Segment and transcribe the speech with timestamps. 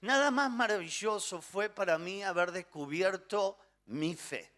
[0.00, 4.52] Nada más maravilloso fue para mí haber descubierto mi fe.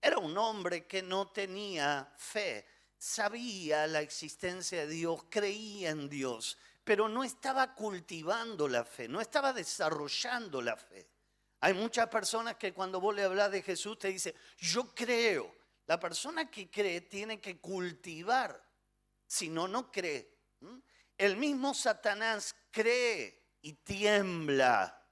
[0.00, 6.58] Era un hombre que no tenía fe, sabía la existencia de Dios, creía en Dios,
[6.84, 11.08] pero no estaba cultivando la fe, no estaba desarrollando la fe.
[11.60, 15.64] Hay muchas personas que cuando vos le hablas de Jesús te dicen, yo creo.
[15.86, 18.62] La persona que cree tiene que cultivar,
[19.26, 20.34] si no, no cree.
[21.16, 25.02] El mismo Satanás cree y tiembla.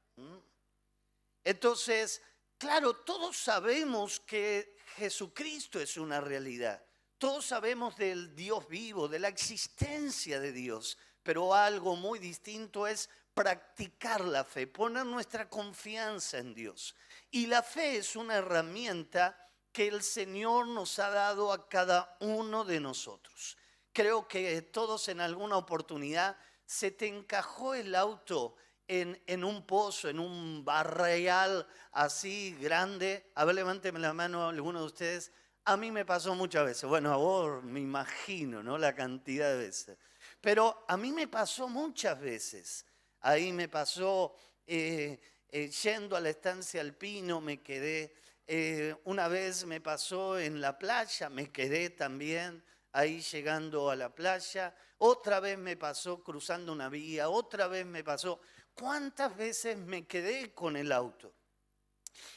[1.43, 2.23] Entonces,
[2.59, 6.85] claro, todos sabemos que Jesucristo es una realidad.
[7.17, 13.09] Todos sabemos del Dios vivo, de la existencia de Dios, pero algo muy distinto es
[13.33, 16.95] practicar la fe, poner nuestra confianza en Dios.
[17.31, 22.67] Y la fe es una herramienta que el Señor nos ha dado a cada uno
[22.67, 23.57] de nosotros.
[23.95, 28.57] Creo que todos en alguna oportunidad se te encajó el auto
[28.89, 33.31] en, en, un pozo, en un barreal así grande.
[33.35, 35.33] A ver, levánteme la mano alguno de ustedes.
[35.65, 36.85] A mí me pasó muchas veces.
[36.89, 38.79] Bueno, a vos me imagino, ¿no?
[38.79, 39.97] La cantidad de veces.
[40.41, 42.85] Pero a mí me pasó muchas veces.
[43.21, 44.35] Ahí me pasó
[44.67, 48.15] eh, eh, yendo a la estancia alpino, me quedé.
[48.47, 54.15] Eh, una vez me pasó en la playa, me quedé también ahí llegando a la
[54.15, 54.75] playa.
[54.99, 58.41] Otra vez me pasó cruzando una vía, otra vez me pasó.
[58.75, 61.35] ¿Cuántas veces me quedé con el auto?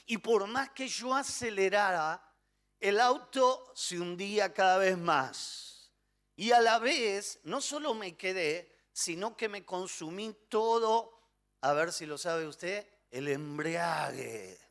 [0.06, 2.22] Y por más que yo acelerara,
[2.80, 5.92] el auto se hundía cada vez más.
[6.36, 11.20] Y a la vez, no solo me quedé, sino que me consumí todo,
[11.62, 14.65] a ver si lo sabe usted, el embriague.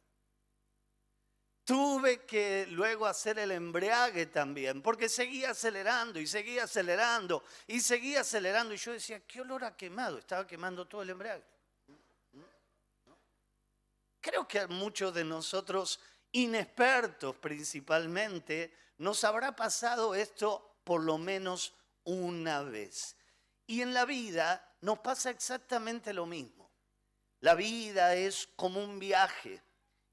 [1.64, 8.20] Tuve que luego hacer el embriague también, porque seguía acelerando y seguía acelerando y seguía
[8.20, 8.74] acelerando.
[8.74, 10.18] Y yo decía, ¿qué olor ha quemado?
[10.18, 11.44] Estaba quemando todo el embriague.
[14.20, 16.00] Creo que a muchos de nosotros,
[16.32, 23.16] inexpertos principalmente, nos habrá pasado esto por lo menos una vez.
[23.66, 26.70] Y en la vida nos pasa exactamente lo mismo.
[27.40, 29.62] La vida es como un viaje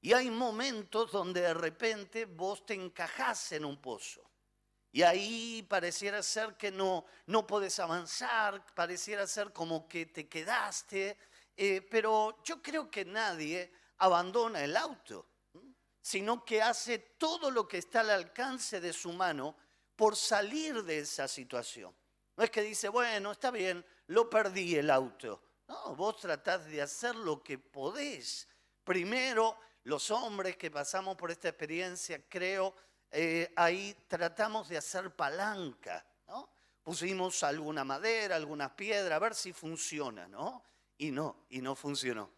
[0.02, 4.28] y hay momentos donde de repente vos te encajás en un pozo.
[4.90, 11.16] Y ahí pareciera ser que no, no podés avanzar, pareciera ser como que te quedaste,
[11.56, 15.28] eh, pero yo creo que nadie abandona el auto,
[16.00, 19.56] sino que hace todo lo que está al alcance de su mano
[19.94, 21.94] por salir de esa situación.
[22.36, 25.42] No es que dice, bueno, está bien, lo perdí el auto.
[25.68, 28.48] No, vos tratás de hacer lo que podés.
[28.82, 32.74] Primero, los hombres que pasamos por esta experiencia, creo,
[33.10, 36.48] eh, ahí tratamos de hacer palanca, ¿no?
[36.82, 40.62] Pusimos alguna madera, algunas piedras, a ver si funciona, ¿no?
[40.98, 42.30] Y no, y no funcionó.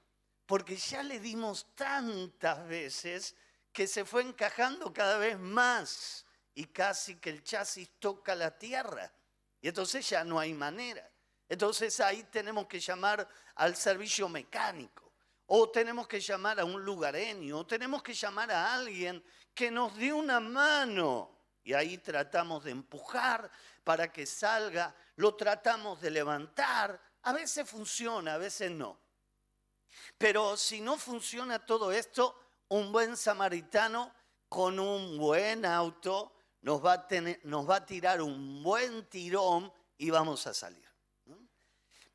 [0.47, 3.35] Porque ya le dimos tantas veces
[3.73, 6.25] que se fue encajando cada vez más
[6.55, 9.13] y casi que el chasis toca la tierra.
[9.61, 11.11] Y entonces ya no hay manera.
[11.49, 15.04] Entonces ahí tenemos que llamar al servicio mecánico,
[15.47, 19.23] o tenemos que llamar a un lugareño, o tenemos que llamar a alguien
[19.55, 21.31] que nos dé una mano.
[21.63, 23.51] Y ahí tratamos de empujar
[23.83, 27.01] para que salga, lo tratamos de levantar.
[27.23, 29.01] A veces funciona, a veces no.
[30.19, 32.39] Pero si no funciona todo esto,
[32.69, 34.13] un buen samaritano
[34.49, 39.73] con un buen auto nos va a, tener, nos va a tirar un buen tirón
[39.99, 40.89] y vamos a salir.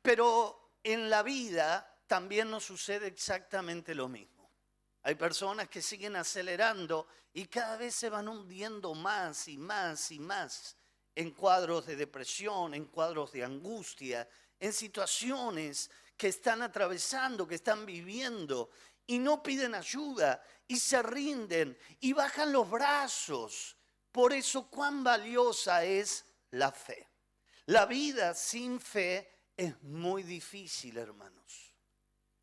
[0.02, 4.50] Pero en la vida también nos sucede exactamente lo mismo.
[5.04, 10.18] Hay personas que siguen acelerando y cada vez se van hundiendo más y más y
[10.18, 10.76] más
[11.14, 14.28] en cuadros de depresión, en cuadros de angustia,
[14.58, 18.70] en situaciones que están atravesando, que están viviendo
[19.06, 23.76] y no piden ayuda y se rinden y bajan los brazos
[24.10, 27.06] por eso, cuán valiosa es la fe.
[27.66, 31.69] La vida sin fe es muy difícil, hermanos.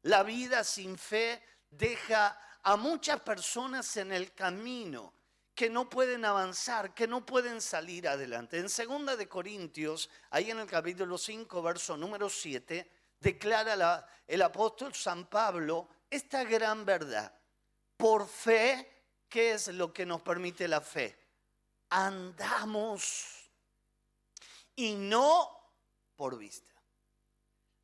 [0.03, 5.13] La vida sin fe deja a muchas personas en el camino
[5.54, 8.60] que no pueden avanzar, que no pueden salir adelante.
[8.60, 12.89] En segunda de Corintios, ahí en el capítulo 5, verso número 7,
[13.19, 17.33] declara el apóstol San Pablo esta gran verdad.
[17.95, 21.27] Por fe, ¿qué es lo que nos permite la fe?
[21.89, 23.50] andamos
[24.75, 25.50] y no
[26.16, 26.75] por vista.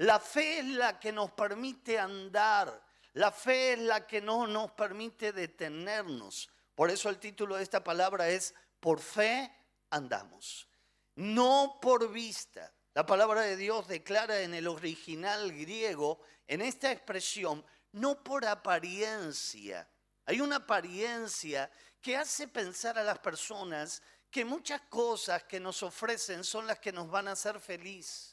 [0.04, 4.70] La fe es la que nos permite andar, la fe es la que no nos
[4.74, 6.50] permite detenernos.
[6.76, 9.50] Por eso el título de esta palabra es Por fe
[9.92, 10.68] andamos,
[11.16, 12.74] no por vista.
[12.94, 19.88] La palabra de Dios declara en el original griego, en esta expresión, no por apariencia.
[20.26, 21.72] Hay una apariencia
[22.02, 26.92] que hace pensar a las personas que muchas cosas que nos ofrecen son las que
[26.92, 28.33] nos van a hacer feliz.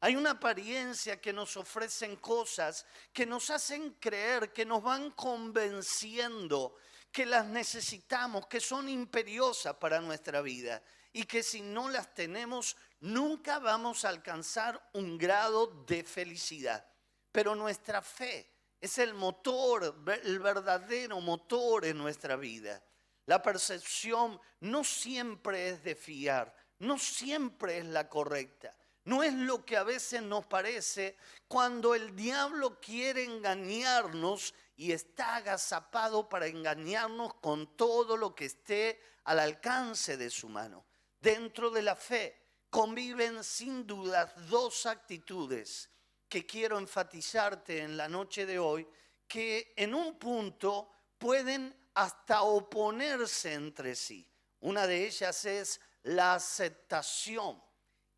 [0.00, 6.76] Hay una apariencia que nos ofrecen cosas que nos hacen creer, que nos van convenciendo
[7.10, 10.82] que las necesitamos, que son imperiosas para nuestra vida
[11.12, 16.84] y que si no las tenemos nunca vamos a alcanzar un grado de felicidad.
[17.30, 18.50] Pero nuestra fe
[18.80, 22.82] es el motor, el verdadero motor en nuestra vida.
[23.26, 28.76] La percepción no siempre es de fiar, no siempre es la correcta.
[29.04, 35.36] No es lo que a veces nos parece cuando el diablo quiere engañarnos y está
[35.36, 40.86] agazapado para engañarnos con todo lo que esté al alcance de su mano.
[41.20, 42.40] Dentro de la fe
[42.70, 45.90] conviven sin duda dos actitudes
[46.26, 48.88] que quiero enfatizarte en la noche de hoy,
[49.28, 54.26] que en un punto pueden hasta oponerse entre sí.
[54.60, 57.63] Una de ellas es la aceptación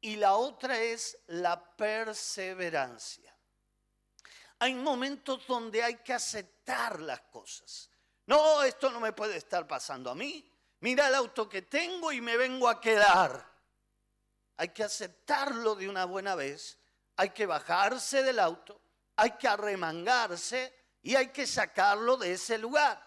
[0.07, 3.35] y la otra es la perseverancia.
[4.59, 7.91] Hay momentos donde hay que aceptar las cosas.
[8.27, 12.21] No, esto no me puede estar pasando a mí mira el auto que tengo y
[12.21, 13.45] me vengo a quedar.
[14.57, 16.79] Hay que aceptarlo de una buena vez,
[17.17, 18.81] hay que bajarse del auto,
[19.17, 20.73] hay que arremangarse
[21.03, 23.05] y hay que sacarlo de ese lugar.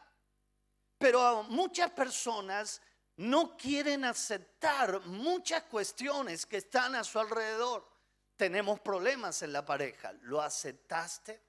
[0.97, 2.81] Pero muchas personas
[3.19, 7.87] no quieren aceptar muchas cuestiones que están a su alrededor.
[8.35, 10.13] Tenemos problemas en la pareja.
[10.21, 11.41] ¿Lo aceptaste?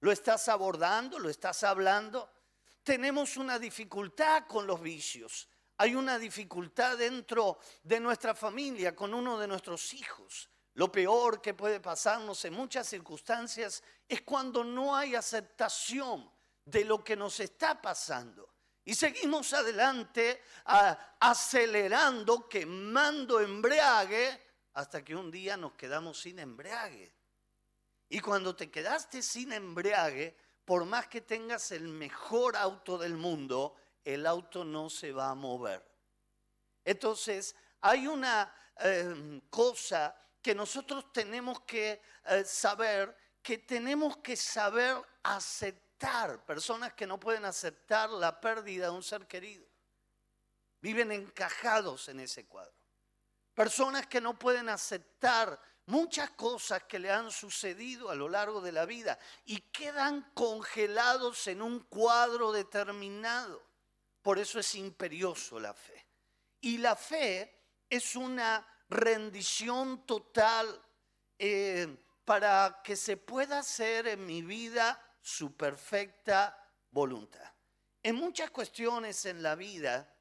[0.00, 1.18] ¿Lo estás abordando?
[1.18, 2.30] ¿Lo estás hablando?
[2.88, 5.46] tenemos una dificultad con los vicios.
[5.76, 10.48] Hay una dificultad dentro de nuestra familia con uno de nuestros hijos.
[10.72, 16.32] Lo peor que puede pasarnos en muchas circunstancias es cuando no hay aceptación
[16.64, 18.48] de lo que nos está pasando.
[18.88, 20.40] Y seguimos adelante
[21.20, 24.40] acelerando, quemando embriague,
[24.72, 27.14] hasta que un día nos quedamos sin embriague.
[28.08, 33.76] Y cuando te quedaste sin embriague, por más que tengas el mejor auto del mundo,
[34.02, 35.86] el auto no se va a mover.
[36.82, 44.96] Entonces, hay una em, cosa que nosotros tenemos que eh, saber, que tenemos que saber
[45.24, 45.87] aceptar.
[46.46, 49.66] Personas que no pueden aceptar la pérdida de un ser querido.
[50.80, 52.72] Viven encajados en ese cuadro.
[53.54, 58.70] Personas que no pueden aceptar muchas cosas que le han sucedido a lo largo de
[58.70, 63.60] la vida y quedan congelados en un cuadro determinado.
[64.22, 66.06] Por eso es imperioso la fe.
[66.60, 67.58] Y la fe
[67.90, 70.80] es una rendición total
[71.38, 76.56] eh, para que se pueda hacer en mi vida su perfecta
[76.90, 77.52] voluntad.
[78.02, 80.14] En muchas cuestiones en la vida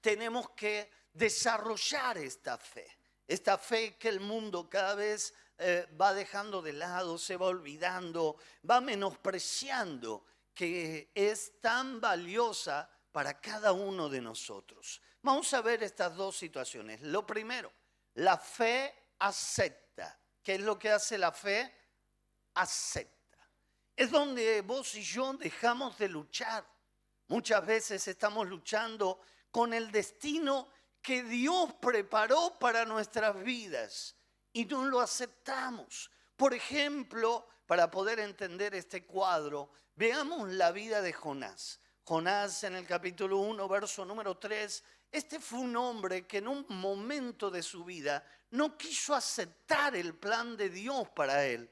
[0.00, 2.86] tenemos que desarrollar esta fe.
[3.26, 8.36] Esta fe que el mundo cada vez eh, va dejando de lado, se va olvidando,
[8.68, 10.24] va menospreciando,
[10.54, 15.00] que es tan valiosa para cada uno de nosotros.
[15.22, 17.02] Vamos a ver estas dos situaciones.
[17.02, 17.72] Lo primero,
[18.14, 20.18] la fe acepta.
[20.42, 21.74] ¿Qué es lo que hace la fe?
[22.54, 23.15] Acepta.
[23.96, 26.64] Es donde vos y yo dejamos de luchar.
[27.28, 30.68] Muchas veces estamos luchando con el destino
[31.00, 34.14] que Dios preparó para nuestras vidas
[34.52, 36.10] y no lo aceptamos.
[36.36, 41.80] Por ejemplo, para poder entender este cuadro, veamos la vida de Jonás.
[42.04, 46.66] Jonás en el capítulo 1, verso número 3, este fue un hombre que en un
[46.68, 51.70] momento de su vida no quiso aceptar el plan de Dios para él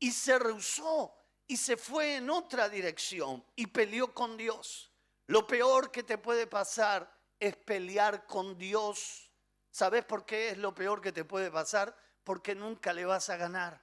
[0.00, 1.14] y se rehusó
[1.46, 4.90] y se fue en otra dirección y peleó con Dios.
[5.26, 9.30] Lo peor que te puede pasar es pelear con Dios.
[9.70, 11.96] ¿Sabes por qué es lo peor que te puede pasar?
[12.22, 13.82] Porque nunca le vas a ganar.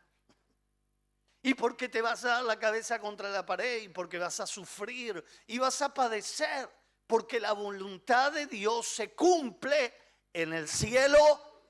[1.43, 4.47] Y porque te vas a dar la cabeza contra la pared y porque vas a
[4.47, 6.69] sufrir y vas a padecer.
[7.07, 9.93] Porque la voluntad de Dios se cumple
[10.31, 11.17] en el cielo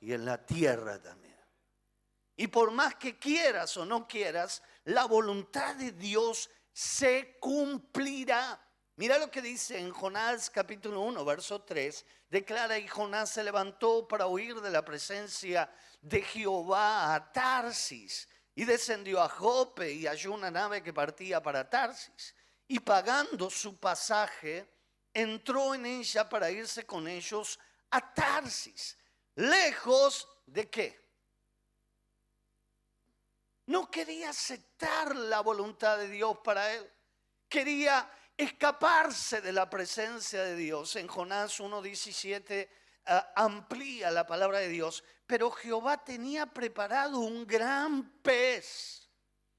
[0.01, 1.20] y en la tierra también.
[2.41, 8.59] Y por más que quieras o no quieras, la voluntad de Dios se cumplirá.
[8.95, 12.03] Mira lo que dice en Jonás capítulo 1, verso 3.
[12.31, 15.71] Declara y Jonás se levantó para huir de la presencia
[16.01, 21.69] de Jehová a Tarsis y descendió a Jope y halló una nave que partía para
[21.69, 22.33] Tarsis.
[22.67, 24.67] Y pagando su pasaje,
[25.13, 27.59] entró en ella para irse con ellos
[27.91, 28.97] a Tarsis.
[29.35, 31.00] Lejos de qué?
[33.71, 36.91] No quería aceptar la voluntad de Dios para él.
[37.47, 40.97] Quería escaparse de la presencia de Dios.
[40.97, 42.69] En Jonás 1.17
[43.05, 49.09] ah, amplía la palabra de Dios, pero Jehová tenía preparado un gran pez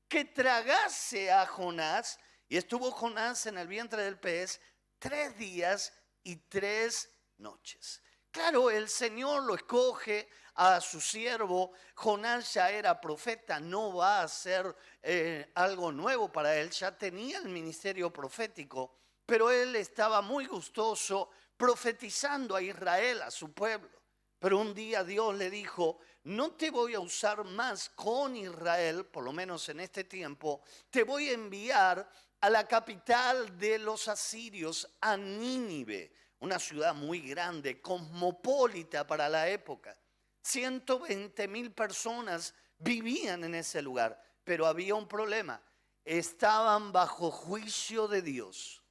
[0.07, 4.61] que tragase a Jonás, y estuvo Jonás en el vientre del pez
[4.99, 5.90] tres días
[6.23, 8.02] y tres noches.
[8.31, 11.73] Claro, el Señor lo escoge a su siervo.
[11.94, 17.38] Jonás ya era profeta, no va a ser eh, algo nuevo para él, ya tenía
[17.38, 18.94] el ministerio profético,
[19.26, 24.02] pero él estaba muy gustoso profetizando a Israel, a su pueblo.
[24.38, 29.23] Pero un día Dios le dijo, no te voy a usar más con Israel, por
[29.23, 32.09] lo menos en este tiempo, te voy a enviar
[32.40, 39.49] a la capital de los asirios, a Nínive una ciudad muy grande, cosmopolita para la
[39.49, 39.97] época.
[40.42, 45.62] 120 mil personas vivían en ese lugar, pero había un problema.
[46.04, 48.82] Estaban bajo juicio de Dios.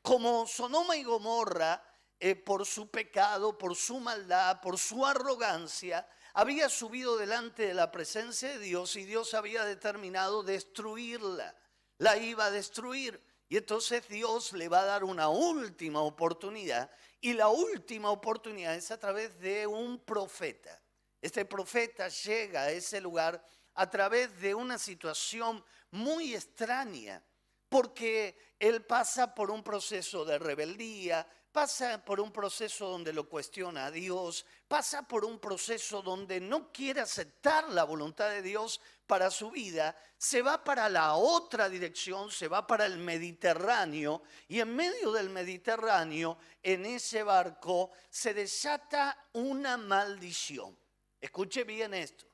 [0.00, 1.84] Como Sonoma y Gomorra,
[2.18, 7.90] eh, por su pecado, por su maldad, por su arrogancia, había subido delante de la
[7.90, 11.56] presencia de Dios y Dios había determinado destruirla.
[11.98, 13.22] La iba a destruir.
[13.52, 16.90] Y entonces Dios le va a dar una última oportunidad.
[17.20, 20.80] Y la última oportunidad es a través de un profeta.
[21.20, 23.44] Este profeta llega a ese lugar
[23.74, 27.22] a través de una situación muy extraña,
[27.68, 33.86] porque él pasa por un proceso de rebeldía, pasa por un proceso donde lo cuestiona
[33.86, 39.30] a Dios, pasa por un proceso donde no quiere aceptar la voluntad de Dios para
[39.30, 44.74] su vida, se va para la otra dirección, se va para el Mediterráneo y en
[44.74, 50.76] medio del Mediterráneo, en ese barco, se desata una maldición.
[51.20, 52.24] Escuche bien esto.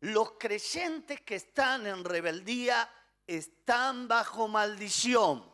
[0.00, 2.90] Los creyentes que están en rebeldía
[3.26, 5.51] están bajo maldición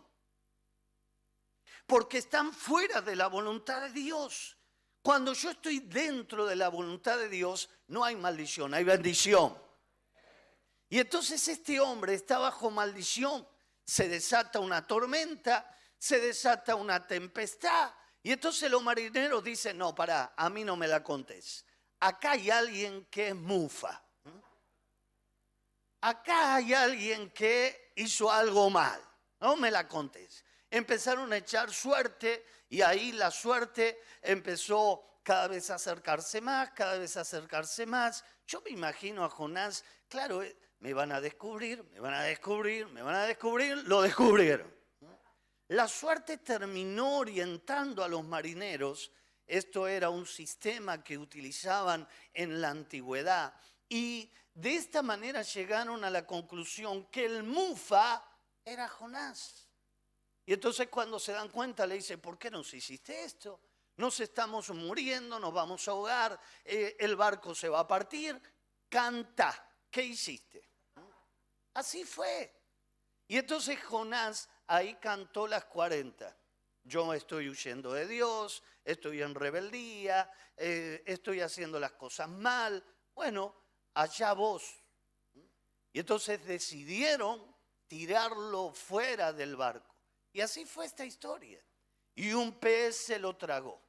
[1.89, 4.59] porque están fuera de la voluntad de Dios.
[5.01, 9.57] Cuando yo estoy dentro de la voluntad de Dios, no hay maldición, hay bendición.
[10.91, 13.49] Y entonces este hombre está bajo maldición.
[13.87, 17.91] Se desata una tormenta, se desata una tempestad.
[18.23, 21.65] Y entonces los marineros dicen, no, para, a mí no me la contés.
[22.01, 24.05] Acá hay alguien que es mufa.
[26.03, 29.03] Acá hay alguien que hizo algo mal.
[29.41, 35.71] No me la contés empezaron a echar suerte y ahí la suerte empezó cada vez
[35.71, 38.25] a acercarse más, cada vez a acercarse más.
[38.47, 42.87] Yo me imagino a Jonás, claro, eh, me van a descubrir, me van a descubrir,
[42.89, 44.73] me van a descubrir, lo descubrieron.
[45.69, 49.13] La suerte terminó orientando a los marineros,
[49.47, 53.53] esto era un sistema que utilizaban en la antigüedad,
[53.87, 58.25] y de esta manera llegaron a la conclusión que el Mufa
[58.65, 59.68] era Jonás.
[60.49, 63.61] Y entonces cuando se dan cuenta le dice, ¿por qué nos hiciste esto?
[63.99, 68.41] Nos estamos muriendo, nos vamos a ahogar, eh, el barco se va a partir.
[68.89, 70.67] Canta, ¿qué hiciste?
[71.75, 72.51] Así fue.
[73.27, 76.35] Y entonces Jonás ahí cantó las 40.
[76.83, 82.83] Yo estoy huyendo de Dios, estoy en rebeldía, eh, estoy haciendo las cosas mal.
[83.15, 83.55] Bueno,
[83.93, 84.83] allá vos.
[85.93, 87.55] Y entonces decidieron
[87.87, 89.98] tirarlo fuera del barco.
[90.39, 91.61] Y así fue esta historia.
[92.15, 93.83] Y un pez se lo tragó.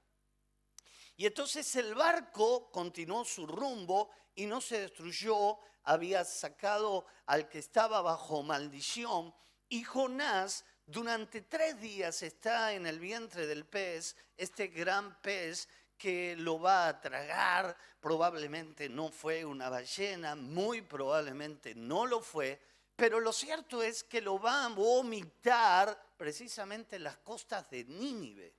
[1.15, 7.59] Y entonces el barco continuó su rumbo y no se destruyó, había sacado al que
[7.59, 9.31] estaba bajo maldición.
[9.67, 16.35] Y Jonás durante tres días está en el vientre del pez, este gran pez que
[16.35, 22.59] lo va a tragar, probablemente no fue una ballena, muy probablemente no lo fue,
[22.99, 28.53] pero lo cierto es que lo va a vomitar precisamente en las costas de Nínive.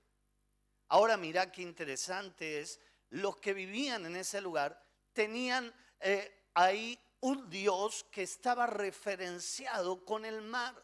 [0.87, 2.79] Ahora mira qué interesante es,
[3.11, 4.83] los que vivían en ese lugar
[5.13, 10.83] tenían eh, ahí un Dios que estaba referenciado con el mar.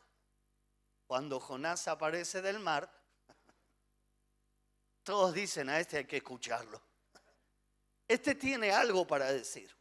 [1.08, 2.92] Cuando Jonás aparece del mar,
[5.04, 6.80] todos dicen a este hay que escucharlo.
[8.08, 9.76] Este tiene algo para decir.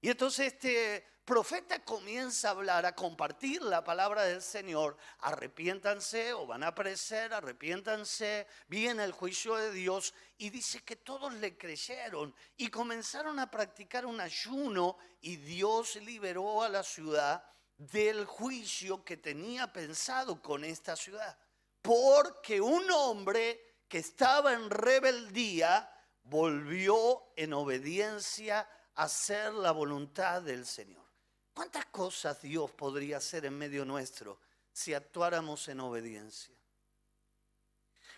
[0.00, 6.44] Y entonces este profeta comienza a hablar, a compartir la palabra del Señor, arrepiéntanse o
[6.44, 12.34] van a perecer, arrepiéntanse, viene el juicio de Dios y dice que todos le creyeron
[12.56, 17.44] y comenzaron a practicar un ayuno y Dios liberó a la ciudad
[17.76, 21.38] del juicio que tenía pensado con esta ciudad.
[21.80, 25.88] Porque un hombre que estaba en rebeldía
[26.24, 31.09] volvió en obediencia a hacer la voluntad del Señor.
[31.52, 34.38] ¿Cuántas cosas Dios podría hacer en medio nuestro
[34.72, 36.54] si actuáramos en obediencia?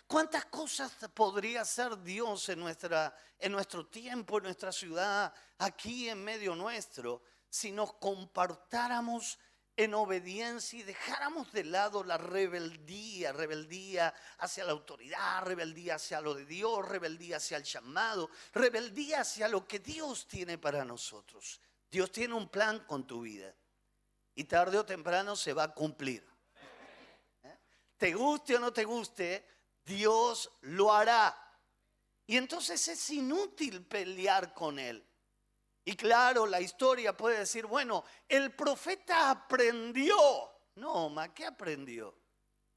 [0.07, 6.23] ¿Cuántas cosas podría hacer Dios en, nuestra, en nuestro tiempo, en nuestra ciudad, aquí en
[6.23, 9.39] medio nuestro, si nos compartáramos
[9.75, 16.35] en obediencia y dejáramos de lado la rebeldía, rebeldía hacia la autoridad, rebeldía hacia lo
[16.35, 21.59] de Dios, rebeldía hacia el llamado, rebeldía hacia lo que Dios tiene para nosotros?
[21.93, 23.55] Dios tiene un plan con tu vida
[24.33, 26.27] y tarde o temprano se va a cumplir.
[27.43, 27.59] ¿Eh?
[27.97, 29.47] Te guste o no te guste,
[29.85, 31.37] Dios lo hará.
[32.25, 35.07] Y entonces es inútil pelear con Él.
[35.85, 40.15] Y claro, la historia puede decir, bueno, el profeta aprendió.
[40.77, 42.17] No, ma, ¿qué aprendió?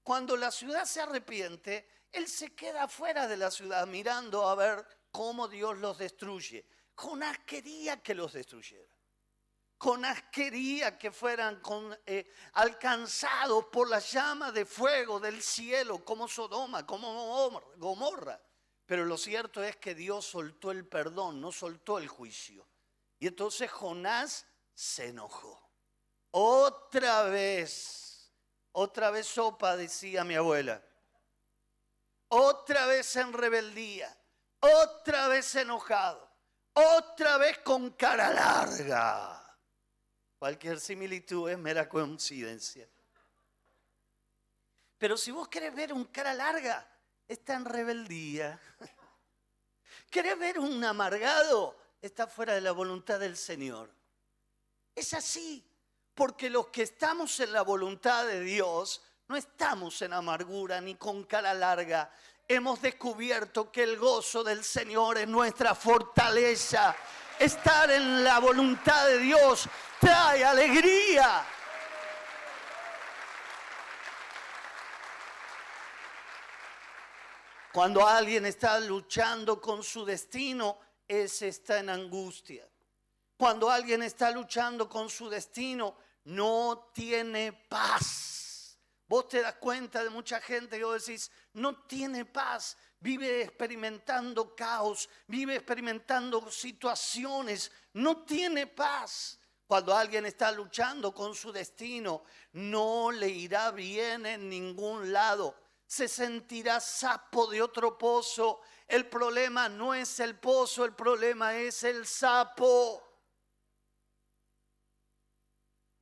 [0.02, 4.86] Cuando la ciudad se arrepiente, él se queda fuera de la ciudad mirando a ver
[5.10, 6.68] cómo Dios los destruye.
[6.94, 8.95] Jonás quería que los destruyera.
[9.78, 11.60] Jonás quería que fueran
[12.06, 18.40] eh, alcanzados por la llama de fuego del cielo, como Sodoma, como Gomorra.
[18.86, 22.66] Pero lo cierto es que Dios soltó el perdón, no soltó el juicio.
[23.18, 25.70] Y entonces Jonás se enojó.
[26.30, 28.32] Otra vez,
[28.72, 30.82] otra vez sopa, decía mi abuela.
[32.28, 34.16] Otra vez en rebeldía,
[34.58, 36.28] otra vez enojado,
[36.72, 39.45] otra vez con cara larga.
[40.38, 42.86] Cualquier similitud es mera coincidencia.
[44.98, 46.86] Pero si vos querés ver un cara larga,
[47.26, 48.58] está en rebeldía.
[50.10, 51.76] ¿Querés ver un amargado?
[52.00, 53.90] Está fuera de la voluntad del Señor.
[54.94, 55.64] Es así,
[56.14, 61.24] porque los que estamos en la voluntad de Dios no estamos en amargura ni con
[61.24, 62.10] cara larga.
[62.48, 66.96] Hemos descubierto que el gozo del Señor es nuestra fortaleza.
[67.38, 69.68] Estar en la voluntad de Dios
[70.00, 71.44] trae alegría.
[77.72, 82.66] Cuando alguien está luchando con su destino, ese está en angustia.
[83.36, 88.78] Cuando alguien está luchando con su destino, no tiene paz.
[89.06, 94.54] Vos te das cuenta de mucha gente que vos decís, no tiene paz, vive experimentando
[94.54, 99.38] caos, vive experimentando situaciones, no tiene paz.
[99.66, 105.56] Cuando alguien está luchando con su destino, no le irá bien en ningún lado.
[105.84, 108.60] Se sentirá sapo de otro pozo.
[108.86, 113.02] El problema no es el pozo, el problema es el sapo.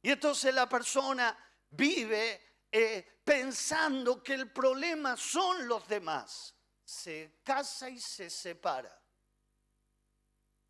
[0.02, 1.34] Y entonces la persona
[1.70, 6.53] vive eh, pensando que el problema son los demás.
[6.84, 9.00] Se casa y se separa.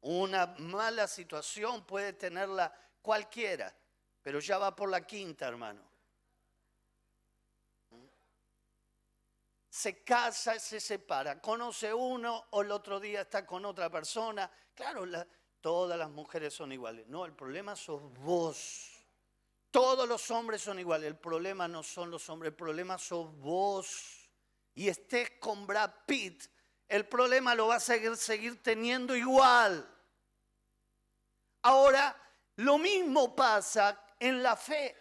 [0.03, 3.75] Una mala situación puede tenerla cualquiera,
[4.23, 5.83] pero ya va por la quinta, hermano.
[9.71, 14.49] Se casa, se separa, conoce uno o el otro día está con otra persona.
[14.75, 15.05] Claro,
[15.61, 17.09] todas las mujeres son iguales.
[17.09, 18.93] No, el problema sos vos.
[19.71, 21.09] Todos los hombres son iguales.
[21.09, 24.24] El problema no son los hombres, el problema sos vos.
[24.75, 26.45] Y estés con Brad Pitt,
[26.89, 29.89] el problema lo va a seguir, seguir teniendo igual.
[31.63, 32.15] Ahora,
[32.57, 34.97] lo mismo pasa en la fe.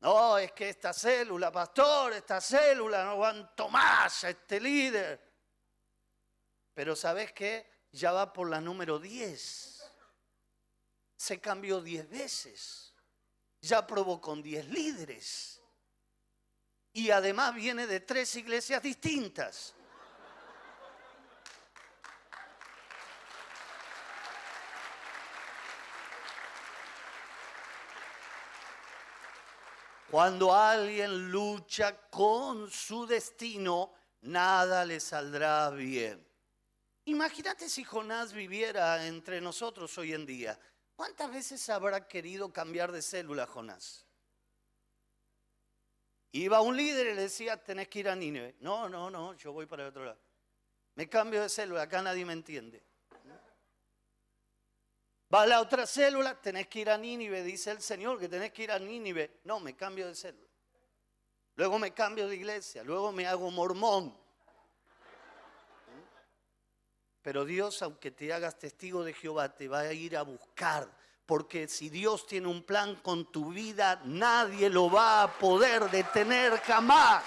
[0.00, 5.32] No, es que esta célula, pastor, esta célula no aguanto más a este líder.
[6.74, 7.86] Pero ¿sabes qué?
[7.92, 9.92] Ya va por la número 10.
[11.16, 12.94] Se cambió 10 veces.
[13.60, 15.62] Ya probó con 10 líderes.
[16.94, 19.74] Y además viene de tres iglesias distintas.
[30.08, 36.24] Cuando alguien lucha con su destino, nada le saldrá bien.
[37.06, 40.56] Imagínate si Jonás viviera entre nosotros hoy en día.
[40.94, 44.03] ¿Cuántas veces habrá querido cambiar de célula Jonás?
[46.36, 48.56] Iba un líder y le decía, tenés que ir a Nínive.
[48.58, 50.18] No, no, no, yo voy para el otro lado.
[50.96, 52.82] Me cambio de célula, acá nadie me entiende.
[55.32, 58.52] Va a la otra célula, tenés que ir a Nínive, dice el Señor que tenés
[58.52, 59.38] que ir a Nínive.
[59.44, 60.48] No, me cambio de célula.
[61.54, 64.18] Luego me cambio de iglesia, luego me hago mormón.
[67.22, 70.90] Pero Dios, aunque te hagas testigo de Jehová, te va a ir a buscar.
[71.26, 76.60] Porque si Dios tiene un plan con tu vida, nadie lo va a poder detener
[76.60, 77.24] jamás.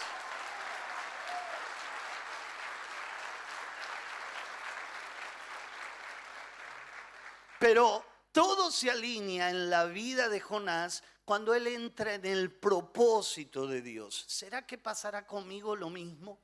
[7.60, 13.68] Pero todo se alinea en la vida de Jonás cuando él entra en el propósito
[13.68, 14.26] de Dios.
[14.28, 16.40] ¿Será que pasará conmigo lo mismo?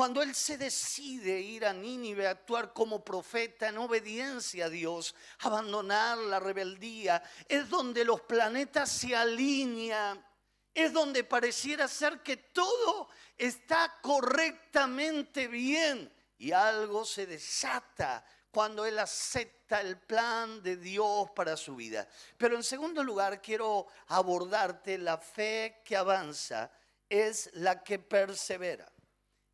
[0.00, 5.14] Cuando él se decide ir a Nínive a actuar como profeta en obediencia a Dios,
[5.40, 10.26] abandonar la rebeldía, es donde los planetas se alinean,
[10.72, 18.98] es donde pareciera ser que todo está correctamente bien y algo se desata cuando él
[18.98, 22.08] acepta el plan de Dios para su vida.
[22.38, 26.72] Pero en segundo lugar, quiero abordarte la fe que avanza,
[27.06, 28.90] es la que persevera.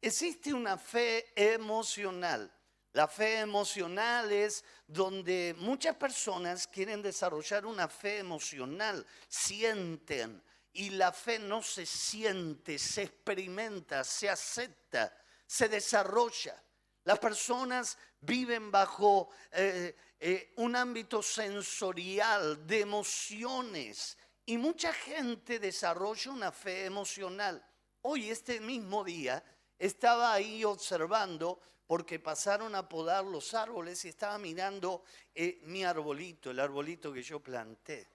[0.07, 2.49] Existe una fe emocional.
[2.92, 10.40] La fe emocional es donde muchas personas quieren desarrollar una fe emocional, sienten,
[10.73, 15.12] y la fe no se siente, se experimenta, se acepta,
[15.45, 16.55] se desarrolla.
[17.03, 26.31] Las personas viven bajo eh, eh, un ámbito sensorial de emociones y mucha gente desarrolla
[26.31, 27.61] una fe emocional.
[28.03, 29.42] Hoy, este mismo día,
[29.79, 36.51] estaba ahí observando porque pasaron a podar los árboles y estaba mirando eh, mi arbolito,
[36.51, 38.09] el arbolito que yo planté.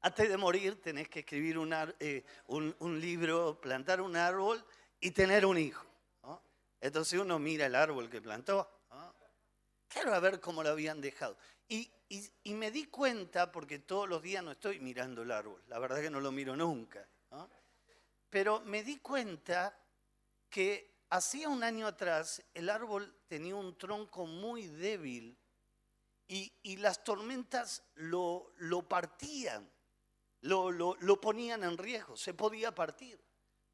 [0.00, 1.94] Antes de morir tenés que escribir un,
[2.48, 4.64] un libro, plantar un árbol
[5.00, 5.86] y tener un hijo.
[6.80, 8.68] Entonces uno mira el árbol que plantó.
[9.88, 11.36] Quiero ver cómo lo habían dejado.
[11.68, 11.90] Y,
[12.44, 16.10] me di cuenta, porque todos los días no estoy mirando el árbol, la verdad que
[16.10, 17.06] no lo miro nunca.
[18.32, 19.78] Pero me di cuenta
[20.48, 25.38] que hacía un año atrás el árbol tenía un tronco muy débil
[26.26, 29.70] y, las tormentas lo, lo partían,
[30.40, 33.22] lo, lo ponían en riesgo, se podía partir.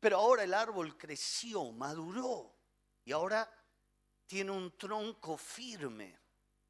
[0.01, 2.53] Pero ahora el árbol creció, maduró
[3.05, 3.49] y ahora
[4.27, 6.19] tiene un tronco firme.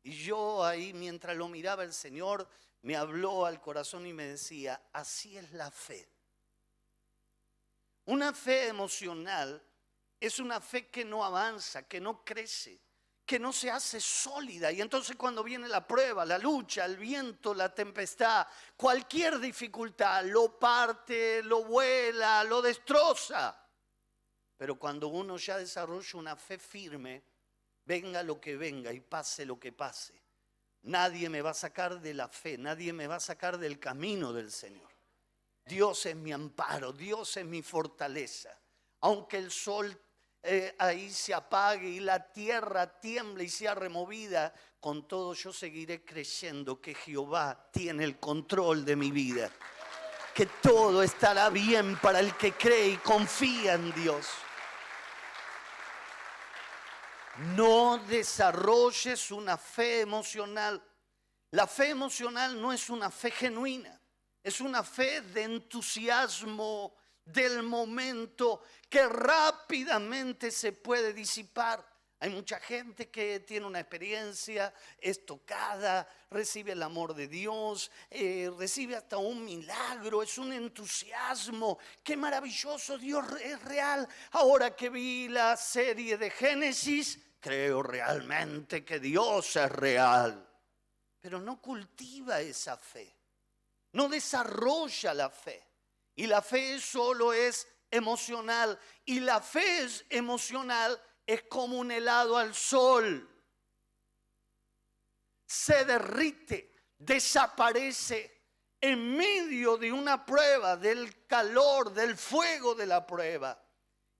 [0.03, 2.47] Y yo ahí, mientras lo miraba el Señor,
[2.83, 6.18] me habló al corazón y me decía, así es la fe.
[8.09, 9.63] Una fe emocional
[10.19, 12.81] es una fe que no avanza, que no crece,
[13.27, 14.73] que no se hace sólida.
[14.73, 18.47] Y entonces cuando viene la prueba, la lucha, el viento, la tempestad,
[18.79, 23.63] cualquier dificultad, lo parte, lo vuela, lo destroza.
[24.57, 27.23] Pero cuando uno ya desarrolla una fe firme,
[27.85, 30.19] venga lo que venga y pase lo que pase,
[30.85, 34.33] nadie me va a sacar de la fe, nadie me va a sacar del camino
[34.33, 34.98] del Señor.
[35.69, 38.51] Dios es mi amparo, Dios es mi fortaleza.
[39.01, 39.97] Aunque el sol
[40.43, 46.05] eh, ahí se apague y la tierra tiemble y sea removida, con todo yo seguiré
[46.05, 49.51] creyendo que Jehová tiene el control de mi vida.
[50.35, 54.27] Que todo estará bien para el que cree y confía en Dios.
[57.57, 60.83] No desarrolles una fe emocional.
[61.51, 63.98] La fe emocional no es una fe genuina,
[64.49, 71.87] es una fe de entusiasmo del momento que rápidamente se puede disipar.
[72.21, 78.51] Hay mucha gente que tiene una experiencia, es tocada, recibe el amor de Dios, eh,
[78.59, 81.79] recibe hasta un milagro, es un entusiasmo.
[82.03, 84.09] Qué maravilloso, Dios es real.
[84.33, 90.49] Ahora que vi la serie de Génesis, creo realmente que Dios es real,
[91.21, 93.18] pero no cultiva esa fe,
[93.93, 95.65] no desarrolla la fe.
[96.15, 98.79] Y la fe solo es emocional.
[99.05, 103.29] Y la fe es emocional es como un helado al sol.
[105.47, 108.47] Se derrite, desaparece
[108.81, 113.63] en medio de una prueba, del calor, del fuego de la prueba.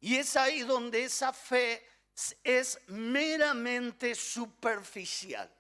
[0.01, 1.83] Y es ahí donde esa fe
[2.45, 5.51] es meramente superficial.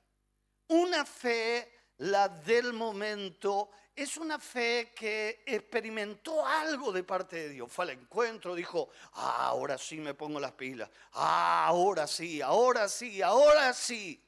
[0.66, 7.72] Una fe, la del momento, es una fe que experimentó algo de parte de Dios.
[7.72, 12.88] Fue al encuentro, dijo, ah, ahora sí me pongo las pilas, ah, ahora sí, ahora
[12.88, 14.24] sí, ahora sí.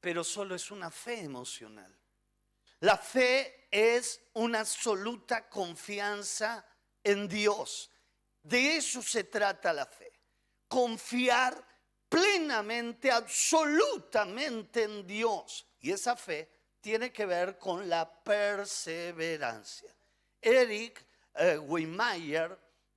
[0.00, 1.94] Pero solo es una fe emocional.
[2.80, 6.64] La fe es una absoluta confianza
[7.02, 7.90] en Dios.
[8.42, 10.18] De eso se trata la fe
[10.68, 11.66] confiar
[12.08, 15.66] plenamente, absolutamente en Dios.
[15.80, 16.48] Y esa fe
[16.80, 19.94] tiene que ver con la perseverancia.
[20.40, 21.60] Eric eh,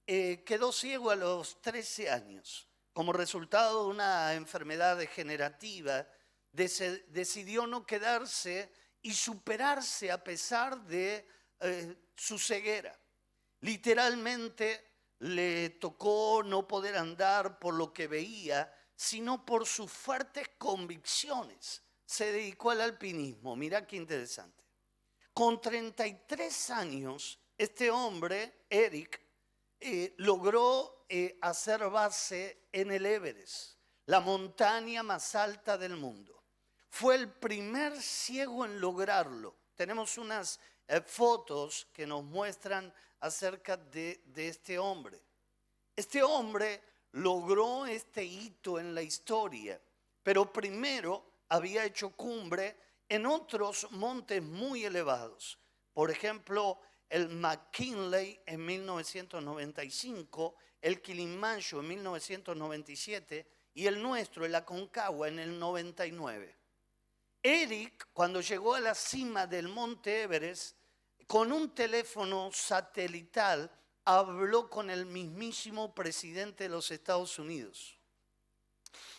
[0.07, 2.67] eh quedó ciego a los 13 años.
[2.93, 6.05] Como resultado de una enfermedad degenerativa,
[6.51, 8.69] decidió no quedarse
[9.01, 11.25] y superarse a pesar de
[11.59, 12.97] eh, su ceguera.
[13.61, 21.81] Literalmente le tocó no poder andar por lo que veía, sino por sus fuertes convicciones.
[22.05, 23.55] Se dedicó al alpinismo.
[23.55, 24.63] Mirá qué interesante.
[25.33, 29.19] Con 33 años, este hombre, Eric,
[29.79, 36.43] eh, logró eh, hacer base en el Everest, la montaña más alta del mundo.
[36.87, 39.55] Fue el primer ciego en lograrlo.
[39.73, 45.19] Tenemos unas eh, fotos que nos muestran acerca de, de este hombre.
[45.95, 49.81] Este hombre logró este hito en la historia,
[50.23, 52.77] pero primero había hecho cumbre
[53.09, 55.59] en otros montes muy elevados.
[55.93, 65.27] Por ejemplo, el McKinley en 1995, el Kilimanjaro en 1997 y el nuestro, el Aconcagua,
[65.27, 66.55] en el 99.
[67.43, 70.77] Eric, cuando llegó a la cima del monte Everest,
[71.27, 73.69] con un teléfono satelital,
[74.05, 77.97] habló con el mismísimo presidente de los Estados Unidos.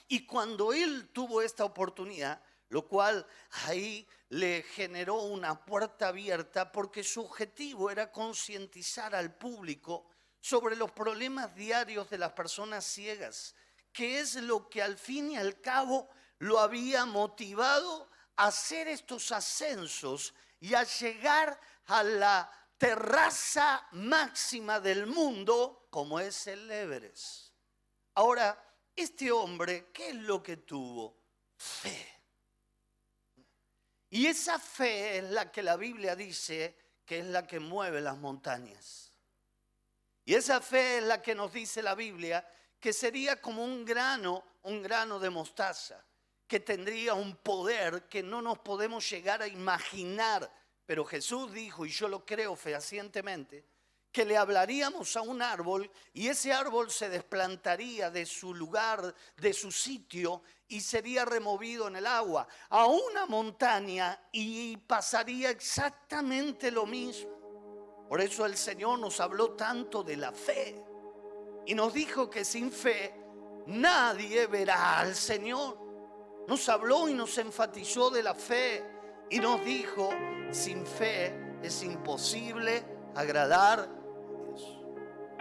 [0.08, 3.26] Y cuando él tuvo esta oportunidad, lo cual
[3.66, 10.06] ahí le generó una puerta abierta porque su objetivo era concientizar al público
[10.40, 13.54] sobre los problemas diarios de las personas ciegas,
[13.92, 19.30] que es lo que al fin y al cabo lo había motivado a hacer estos
[19.32, 22.50] ascensos y a llegar a la
[22.82, 27.52] terraza máxima del mundo como es el Everest.
[28.16, 28.60] Ahora,
[28.96, 31.16] este hombre, ¿qué es lo que tuvo?
[31.56, 32.08] Fe.
[34.10, 38.16] Y esa fe es la que la Biblia dice que es la que mueve las
[38.16, 39.12] montañas.
[40.24, 42.44] Y esa fe es la que nos dice la Biblia
[42.80, 46.04] que sería como un grano, un grano de mostaza,
[46.48, 50.50] que tendría un poder que no nos podemos llegar a imaginar.
[50.86, 53.64] Pero Jesús dijo, y yo lo creo fehacientemente,
[54.12, 59.52] que le hablaríamos a un árbol y ese árbol se desplantaría de su lugar, de
[59.54, 66.84] su sitio y sería removido en el agua a una montaña y pasaría exactamente lo
[66.84, 68.06] mismo.
[68.06, 70.78] Por eso el Señor nos habló tanto de la fe
[71.64, 73.14] y nos dijo que sin fe
[73.66, 75.78] nadie verá al Señor.
[76.46, 78.91] Nos habló y nos enfatizó de la fe
[79.32, 80.10] y nos dijo,
[80.50, 83.88] sin fe es imposible agradar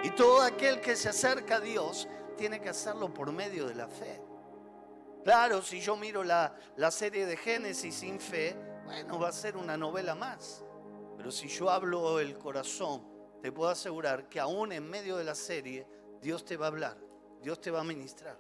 [0.02, 3.90] y todo aquel que se acerca a Dios tiene que hacerlo por medio de la
[3.90, 4.22] fe.
[5.26, 6.56] Claro, si yo miro la,
[6.90, 10.64] serie de Génesis sin fe, bueno, va a ser una novela más.
[11.18, 13.06] Pero si yo hablo el corazón,
[13.42, 15.86] te puedo asegurar que aún en medio de la serie,
[16.22, 16.98] Dios te va a hablar,
[17.42, 18.40] Dios te va a ministrar,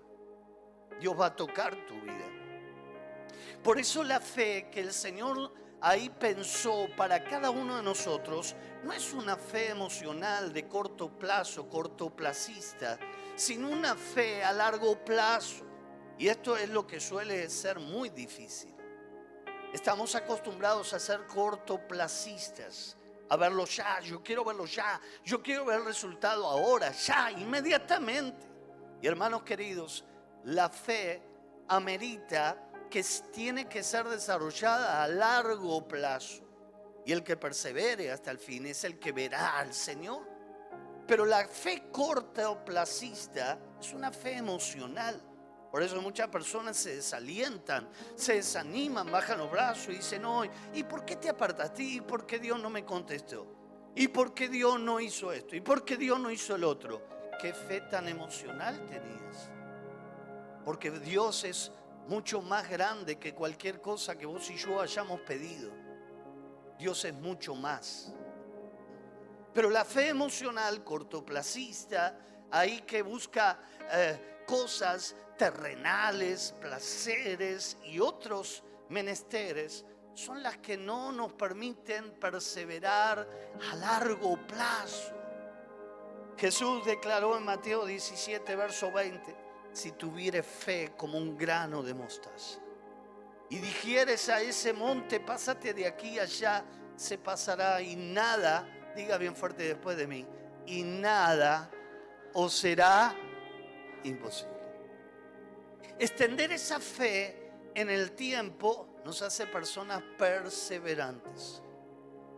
[0.99, 2.50] Dios va a tocar tu vida.
[3.63, 8.93] Por eso la fe que el Señor ahí pensó para cada uno de nosotros no
[8.93, 12.97] es una fe emocional de corto plazo, cortoplacista,
[13.35, 15.65] sino una fe a largo plazo.
[16.17, 18.75] Y esto es lo que suele ser muy difícil.
[19.73, 22.97] Estamos acostumbrados a ser cortoplacistas,
[23.29, 28.45] a verlo ya, yo quiero verlo ya, yo quiero ver el resultado ahora, ya, inmediatamente.
[29.01, 30.03] Y hermanos queridos,
[30.43, 31.23] la fe
[31.69, 36.43] amerita que tiene que ser desarrollada a largo plazo.
[37.03, 40.21] Y el que persevere hasta el fin es el que verá al Señor.
[41.07, 45.19] Pero la fe corta o placista es una fe emocional.
[45.71, 50.83] Por eso muchas personas se desalientan, se desaniman, bajan los brazos y dicen, no, ¿y
[50.83, 51.81] por qué te apartaste?
[51.81, 53.47] ¿Y por qué Dios no me contestó?
[53.95, 55.55] ¿Y por qué Dios no hizo esto?
[55.55, 57.01] ¿Y por qué Dios no hizo el otro?
[57.41, 59.49] ¿Qué fe tan emocional tenías?
[60.65, 61.71] Porque Dios es
[62.07, 65.71] mucho más grande que cualquier cosa que vos y yo hayamos pedido.
[66.77, 68.13] Dios es mucho más.
[69.53, 72.17] Pero la fe emocional cortoplacista,
[72.49, 73.59] ahí que busca
[73.91, 83.27] eh, cosas terrenales, placeres y otros menesteres, son las que no nos permiten perseverar
[83.71, 85.13] a largo plazo.
[86.37, 89.35] Jesús declaró en Mateo 17, verso 20,
[89.73, 92.59] si tuvieres fe como un grano de mostaza.
[93.49, 96.63] Y dijeres a ese monte, pásate de aquí allá,
[96.95, 100.25] se pasará y nada, diga bien fuerte después de mí,
[100.65, 101.69] y nada
[102.33, 103.15] os será
[104.03, 104.51] imposible.
[105.99, 111.61] Extender esa fe en el tiempo nos hace personas perseverantes.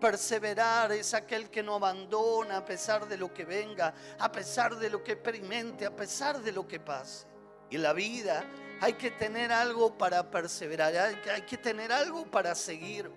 [0.04, 4.90] Perseverar es aquel que no abandona a pesar de lo que venga, a pesar de
[4.90, 7.26] lo que experimente, a pesar de lo que pase.
[7.70, 8.44] Y la vida
[8.82, 10.94] hay que tener algo para perseverar,
[11.34, 13.10] hay que tener algo para seguir.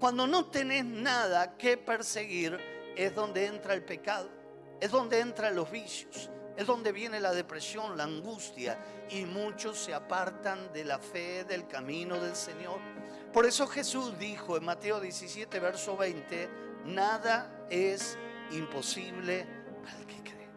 [0.00, 2.58] Cuando no tenés nada que perseguir,
[2.96, 4.28] es donde entra el pecado,
[4.80, 8.76] es donde entran los vicios, Es donde viene la depresión, la angustia
[9.08, 12.93] y muchos se apartan de la fe, del camino del Señor.
[13.34, 16.48] Por eso Jesús dijo en Mateo 17, verso 20,
[16.84, 18.16] nada es
[18.52, 19.44] imposible
[19.82, 20.48] para el que cree.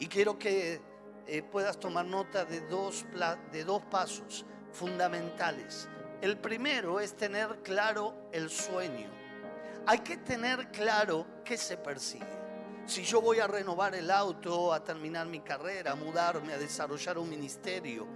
[0.00, 0.80] Y quiero que
[1.28, 3.06] eh, puedas tomar nota de dos,
[3.52, 5.88] de dos pasos fundamentales.
[6.20, 9.08] El primero es tener claro el sueño.
[9.86, 12.26] Hay que tener claro qué se persigue.
[12.84, 17.16] Si yo voy a renovar el auto, a terminar mi carrera, a mudarme, a desarrollar
[17.16, 18.08] un ministerio,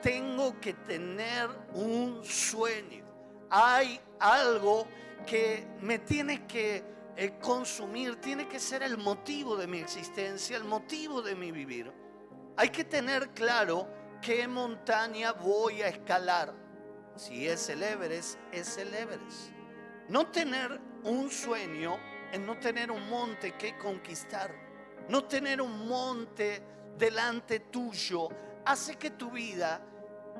[0.00, 3.09] tengo que tener un sueño.
[3.50, 4.86] Hay algo
[5.26, 6.84] que me tiene que
[7.16, 11.92] eh, consumir, tiene que ser el motivo de mi existencia, el motivo de mi vivir.
[12.56, 13.88] Hay que tener claro
[14.22, 16.54] qué montaña voy a escalar.
[17.16, 19.50] Si es el Everest, es el Everest.
[20.08, 21.98] No tener un sueño
[22.32, 24.54] es no tener un monte que conquistar.
[25.08, 26.62] No tener un monte
[26.96, 28.28] delante tuyo
[28.64, 29.84] hace que tu vida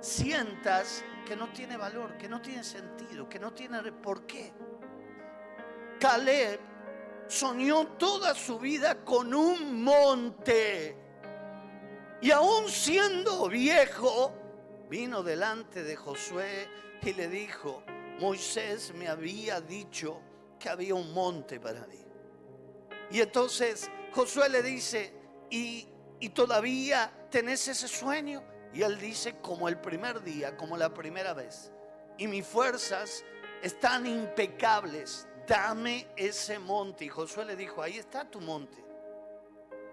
[0.01, 4.53] sientas que no tiene valor, que no tiene sentido, que no tiene por qué.
[5.99, 6.59] Caleb
[7.29, 10.97] soñó toda su vida con un monte.
[12.23, 14.33] Y aún siendo viejo,
[14.89, 16.69] vino delante de Josué
[17.03, 17.83] y le dijo,
[18.19, 20.21] Moisés me había dicho
[20.59, 22.05] que había un monte para mí.
[23.11, 25.15] Y entonces Josué le dice,
[25.49, 28.43] ¿y, y todavía tenés ese sueño?
[28.73, 31.73] Y él dice, como el primer día, como la primera vez.
[32.19, 33.25] Y mis fuerzas
[33.63, 35.27] están impecables.
[35.47, 37.07] Dame ese monte.
[37.07, 38.85] Y Josué le dijo, ahí está tu monte.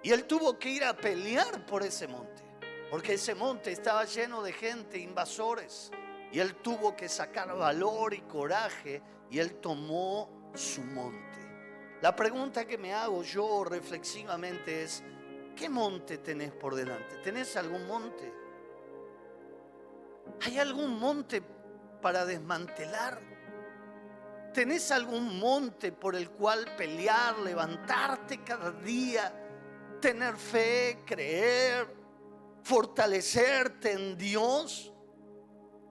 [0.04, 2.44] Y él tuvo que ir a pelear por ese monte,
[2.90, 5.92] porque ese monte estaba lleno de gente, invasores.
[6.32, 11.40] Y él tuvo que sacar valor y coraje y él tomó su monte.
[12.02, 15.04] La pregunta que me hago yo reflexivamente es,
[15.56, 17.18] ¿qué monte tenés por delante?
[17.18, 18.32] ¿Tenés algún monte?
[20.46, 21.42] ¿Hay algún monte
[22.02, 23.22] para desmantelar?
[24.54, 29.44] ¿Tenés algún monte por el cual pelear, levantarte cada día?
[30.00, 31.88] tener fe, creer,
[32.64, 34.94] fortalecerte en Dios,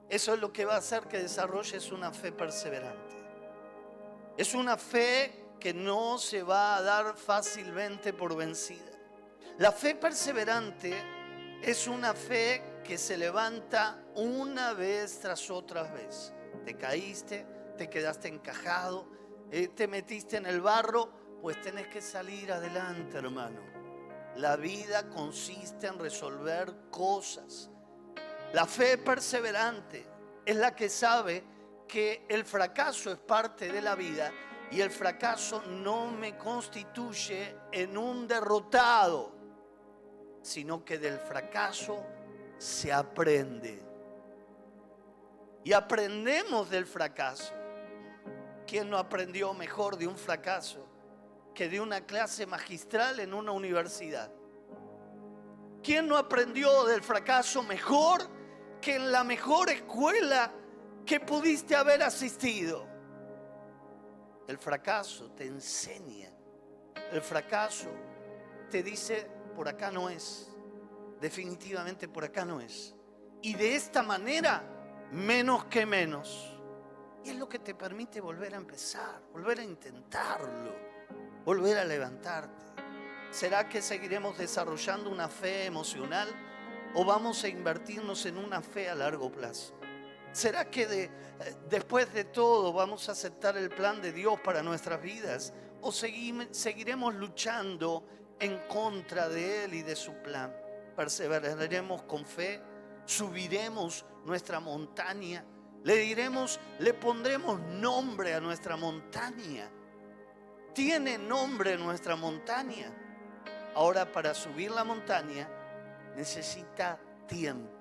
[0.09, 3.15] eso es lo que va a hacer que desarrolles una fe perseverante.
[4.37, 8.91] Es una fe que no se va a dar fácilmente por vencida.
[9.57, 10.93] La fe perseverante
[11.61, 16.33] es una fe que se levanta una vez tras otra vez.
[16.63, 17.45] Te caíste,
[17.77, 19.09] te quedaste encajado,
[19.51, 23.59] eh, te metiste en el barro, pues tenés que salir adelante, hermano.
[24.37, 27.69] La vida consiste en resolver cosas.
[28.53, 30.07] La fe perseverante
[30.45, 31.43] es la que sabe
[31.89, 34.31] que el fracaso es parte de la vida
[34.71, 39.35] y el fracaso no me constituye en un derrotado,
[40.41, 42.16] sino que del fracaso
[42.57, 43.81] se aprende.
[45.63, 47.53] Y aprendemos del fracaso.
[48.65, 50.87] ¿Quién no aprendió mejor de un fracaso?
[51.57, 54.29] que de una clase magistral en una universidad.
[55.81, 58.21] ¿Quién no aprendió del fracaso mejor
[58.79, 60.53] que en la mejor escuela
[61.03, 62.85] que pudiste haber asistido?
[64.47, 66.31] El fracaso te enseña.
[67.11, 67.89] El fracaso
[68.69, 70.46] te dice, por acá no es.
[71.19, 72.95] Definitivamente por acá no es.
[73.41, 74.63] Y de esta manera,
[75.11, 76.55] menos que menos.
[77.23, 80.97] Y es lo que te permite volver a empezar, volver a intentarlo
[81.47, 82.65] volver a levantarte?
[83.31, 86.27] ¿Será que seguiremos desarrollando una fe emocional
[86.93, 89.73] o vamos a invertirnos en una fe a largo plazo?
[90.33, 91.09] ¿Será que eh,
[91.69, 97.15] después de todo vamos a aceptar el plan de Dios para nuestras vidas o seguiremos
[97.15, 98.05] luchando
[98.41, 100.53] en contra de Él y de su plan?
[100.97, 102.61] Perseveraremos con fe,
[103.05, 105.45] subiremos nuestra montaña,
[105.83, 109.71] le diremos, le pondremos nombre a nuestra montaña
[110.77, 112.93] tiene nombre nuestra montaña.
[113.73, 115.49] Ahora para subir la montaña
[116.15, 117.71] necesita tiempo,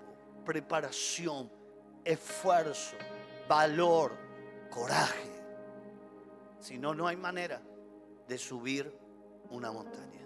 [0.47, 1.53] preparación,
[2.03, 2.97] esfuerzo,
[3.47, 4.17] valor,
[4.71, 5.31] coraje.
[6.59, 7.61] Si no, no hay manera
[8.27, 8.91] de subir
[9.51, 10.26] una montaña.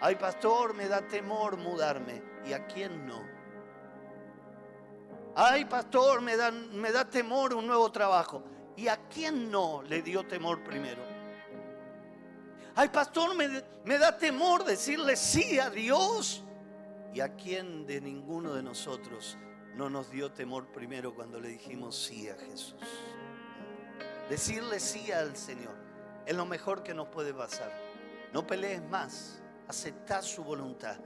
[0.00, 2.22] Ay, pastor, me da temor mudarme.
[2.46, 3.22] ¿Y a quién no?
[5.34, 8.42] Ay, pastor, me da, me da temor un nuevo trabajo.
[8.76, 11.02] ¿Y a quién no le dio temor primero?
[12.74, 16.42] Ay, pastor, me, da temor decirle sí a Dios.
[17.12, 19.36] ¿Y a quién de ninguno de nosotros
[19.74, 22.80] no nos dio temor primero cuando le dijimos sí a Jesús?
[24.28, 25.74] Decirle sí al Señor
[26.24, 27.72] es lo mejor que nos puede pasar.
[28.32, 30.96] No pelees más, acepta su voluntad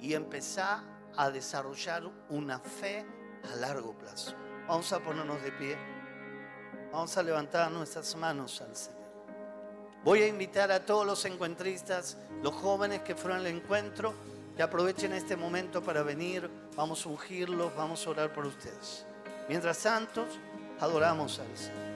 [0.00, 0.82] y empezá
[1.16, 3.04] a desarrollar una fe
[3.52, 4.34] a largo plazo.
[4.66, 5.76] Vamos a ponernos de pie.
[6.90, 8.98] Vamos a levantar nuestras manos al Señor.
[10.04, 14.14] Voy a invitar a todos los encuentristas, los jóvenes que fueron al encuentro,
[14.56, 16.50] que aprovechen este momento para venir.
[16.76, 19.04] Vamos a ungirlos, vamos a orar por ustedes.
[19.48, 20.26] Mientras tanto,
[20.80, 21.87] adoramos al Señor.